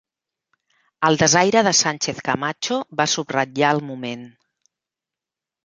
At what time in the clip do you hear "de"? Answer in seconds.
1.67-1.73